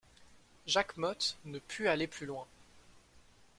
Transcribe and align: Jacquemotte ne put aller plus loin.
Jacquemotte 0.65 1.35
ne 1.45 1.59
put 1.59 1.87
aller 1.87 2.07
plus 2.07 2.25
loin. 2.25 2.47